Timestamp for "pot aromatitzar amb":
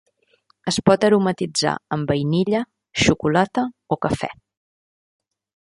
0.89-2.13